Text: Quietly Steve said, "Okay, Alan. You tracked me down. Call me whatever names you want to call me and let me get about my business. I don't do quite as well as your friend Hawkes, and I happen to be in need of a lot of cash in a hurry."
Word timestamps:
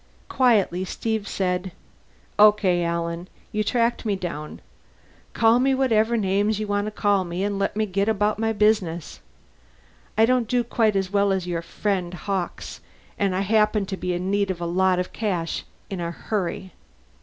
Quietly 0.29 0.83
Steve 0.83 1.27
said, 1.27 1.73
"Okay, 2.39 2.83
Alan. 2.83 3.27
You 3.51 3.63
tracked 3.63 4.03
me 4.03 4.15
down. 4.15 4.59
Call 5.33 5.59
me 5.59 5.75
whatever 5.75 6.17
names 6.17 6.59
you 6.59 6.65
want 6.65 6.85
to 6.87 6.91
call 6.91 7.23
me 7.23 7.43
and 7.43 7.59
let 7.59 7.75
me 7.75 7.85
get 7.85 8.09
about 8.09 8.39
my 8.39 8.51
business. 8.51 9.19
I 10.17 10.25
don't 10.25 10.47
do 10.47 10.63
quite 10.63 10.95
as 10.95 11.11
well 11.13 11.31
as 11.31 11.45
your 11.45 11.61
friend 11.61 12.15
Hawkes, 12.15 12.81
and 13.19 13.35
I 13.35 13.41
happen 13.41 13.85
to 13.85 13.95
be 13.95 14.13
in 14.15 14.31
need 14.31 14.49
of 14.49 14.59
a 14.59 14.65
lot 14.65 14.97
of 14.97 15.13
cash 15.13 15.65
in 15.87 16.01
a 16.01 16.09
hurry." 16.09 16.73